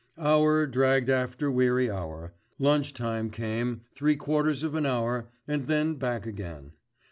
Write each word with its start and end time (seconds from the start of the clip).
Hour 0.17 0.65
dragged 0.65 1.11
after 1.11 1.51
weary 1.51 1.87
hour, 1.87 2.33
lunch 2.57 2.91
time 2.91 3.29
came, 3.29 3.81
three 3.93 4.15
quarters 4.15 4.63
of 4.63 4.73
an 4.73 4.87
hour, 4.87 5.29
and 5.47 5.67
then 5.67 5.93
back 5.93 6.25
again. 6.25 6.71